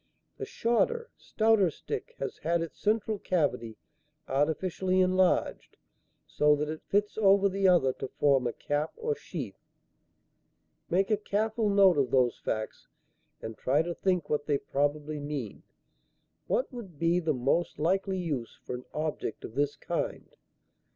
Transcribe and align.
The 0.39 0.47
shorter, 0.47 1.11
stouter 1.15 1.69
stick 1.69 2.15
has 2.17 2.39
had 2.39 2.63
its 2.63 2.81
central 2.81 3.19
cavity 3.19 3.77
artificially 4.27 4.99
enlarged 4.99 5.77
so 6.25 6.55
that 6.55 6.69
it 6.69 6.81
fits 6.87 7.19
over 7.19 7.47
the 7.47 7.67
other 7.67 7.93
to 7.93 8.07
form 8.07 8.47
a 8.47 8.53
cap 8.53 8.93
or 8.97 9.13
sheath. 9.15 9.59
Make 10.89 11.11
a 11.11 11.17
careful 11.17 11.69
note 11.69 11.99
of 11.99 12.09
those 12.09 12.39
facts 12.39 12.87
and 13.43 13.55
try 13.55 13.83
to 13.83 13.93
think 13.93 14.27
what 14.27 14.47
they 14.47 14.57
probably 14.57 15.19
mean; 15.19 15.61
what 16.47 16.73
would 16.73 16.97
be 16.97 17.19
the 17.19 17.35
most 17.35 17.77
likely 17.77 18.17
use 18.17 18.57
for 18.63 18.73
an 18.73 18.85
object 18.95 19.45
of 19.45 19.53
this 19.53 19.75
kind. 19.75 20.35